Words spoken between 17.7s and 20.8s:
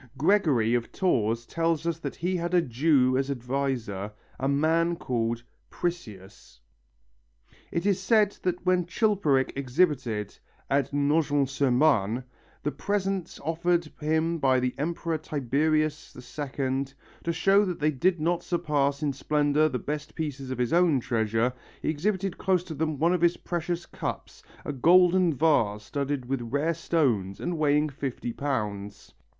they did not surpass in splendour the best pieces of his